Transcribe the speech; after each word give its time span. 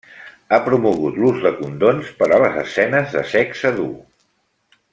Ha 0.53 0.57
promogut 0.67 1.19
l'ús 1.23 1.43
de 1.43 1.51
condons 1.59 2.09
per 2.21 2.31
a 2.31 2.39
les 2.45 2.57
escenes 2.63 3.15
de 3.19 3.25
sexe 3.35 3.73
dur. 3.81 3.91